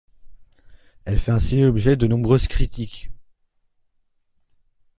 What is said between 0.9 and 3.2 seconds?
Elle fait ainsi l'objet de nombreuses critiques.